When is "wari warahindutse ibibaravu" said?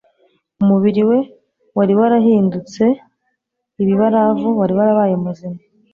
1.77-4.47